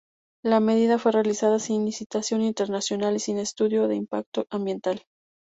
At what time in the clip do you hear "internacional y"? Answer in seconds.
2.41-3.19